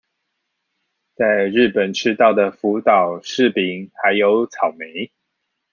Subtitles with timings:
[1.13, 5.11] 在日本吃到的福島柿餅還有草莓